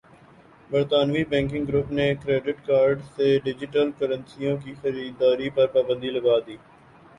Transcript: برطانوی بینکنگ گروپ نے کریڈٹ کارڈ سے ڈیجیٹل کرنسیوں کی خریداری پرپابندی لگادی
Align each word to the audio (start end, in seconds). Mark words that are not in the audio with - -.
برطانوی 0.69 1.23
بینکنگ 1.25 1.65
گروپ 1.65 1.91
نے 1.91 2.07
کریڈٹ 2.15 2.65
کارڈ 2.67 3.01
سے 3.15 3.27
ڈیجیٹل 3.43 3.91
کرنسیوں 3.99 4.57
کی 4.63 4.73
خریداری 4.81 5.49
پرپابندی 5.55 6.09
لگادی 6.11 6.57